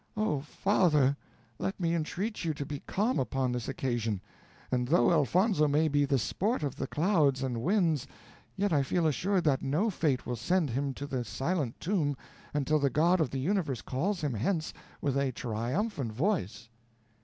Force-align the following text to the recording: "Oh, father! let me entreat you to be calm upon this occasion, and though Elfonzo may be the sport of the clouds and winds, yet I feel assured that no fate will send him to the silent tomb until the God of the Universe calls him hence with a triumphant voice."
"Oh, 0.17 0.39
father! 0.39 1.15
let 1.59 1.79
me 1.79 1.93
entreat 1.93 2.43
you 2.43 2.55
to 2.55 2.65
be 2.65 2.79
calm 2.87 3.19
upon 3.19 3.51
this 3.51 3.67
occasion, 3.67 4.19
and 4.71 4.87
though 4.87 5.11
Elfonzo 5.11 5.67
may 5.67 5.87
be 5.87 6.05
the 6.05 6.17
sport 6.17 6.63
of 6.63 6.75
the 6.75 6.87
clouds 6.87 7.43
and 7.43 7.61
winds, 7.61 8.07
yet 8.57 8.73
I 8.73 8.81
feel 8.81 9.05
assured 9.05 9.43
that 9.43 9.61
no 9.61 9.91
fate 9.91 10.25
will 10.25 10.35
send 10.35 10.71
him 10.71 10.95
to 10.95 11.05
the 11.05 11.23
silent 11.23 11.79
tomb 11.79 12.17
until 12.51 12.79
the 12.79 12.89
God 12.89 13.21
of 13.21 13.29
the 13.29 13.39
Universe 13.39 13.83
calls 13.83 14.21
him 14.21 14.33
hence 14.33 14.73
with 15.01 15.15
a 15.19 15.31
triumphant 15.33 16.11
voice." 16.11 16.67